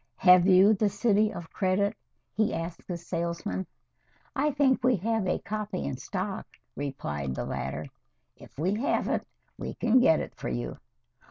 "Have 0.15 0.47
you 0.47 0.73
'The 0.73 0.89
City 0.89 1.31
of 1.31 1.51
Credit'?" 1.53 1.95
he 2.33 2.55
asked 2.55 2.87
the 2.87 2.97
salesman. 2.97 3.67
"I 4.35 4.49
think 4.49 4.83
we 4.83 4.95
have 4.95 5.27
a 5.27 5.37
copy 5.37 5.85
in 5.85 5.97
stock," 5.97 6.47
replied 6.75 7.35
the 7.35 7.45
latter. 7.45 7.85
"If 8.35 8.57
we 8.57 8.73
haven't, 8.73 9.27
we 9.59 9.75
can 9.75 9.99
get 9.99 10.19
it 10.19 10.33
for 10.33 10.49
you." 10.49 10.79